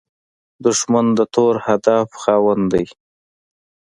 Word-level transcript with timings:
دښمن 0.65 1.05
د 1.17 1.19
تور 1.33 1.55
هدف 1.67 2.07
خاوند 2.21 2.65
وي 2.73 2.85